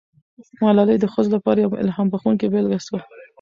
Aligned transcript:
ملالۍ 0.61 0.97
د 0.99 1.05
ښځو 1.13 1.29
لپاره 1.37 1.57
یوه 1.65 1.79
الهام 1.83 2.07
بښونکې 2.11 2.51
بیلګه 2.53 2.79
سوه. 2.87 2.99